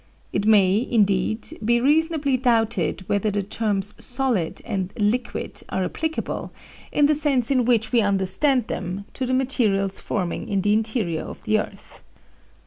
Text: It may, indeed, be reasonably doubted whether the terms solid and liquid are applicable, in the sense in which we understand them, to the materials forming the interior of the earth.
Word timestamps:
It 0.33 0.47
may, 0.47 0.87
indeed, 0.89 1.49
be 1.63 1.79
reasonably 1.79 2.35
doubted 2.35 3.03
whether 3.07 3.29
the 3.29 3.43
terms 3.43 3.93
solid 3.99 4.59
and 4.65 4.91
liquid 4.97 5.61
are 5.69 5.83
applicable, 5.83 6.51
in 6.91 7.05
the 7.05 7.13
sense 7.13 7.51
in 7.51 7.65
which 7.65 7.91
we 7.91 8.01
understand 8.01 8.65
them, 8.65 9.05
to 9.13 9.27
the 9.27 9.33
materials 9.35 9.99
forming 9.99 10.59
the 10.61 10.73
interior 10.73 11.21
of 11.21 11.43
the 11.43 11.59
earth. 11.59 12.01